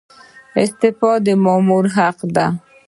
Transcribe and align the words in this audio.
استعفا 0.61 1.11
د 1.25 1.27
مامور 1.43 1.85
حق 1.95 2.17
دی 2.35 2.47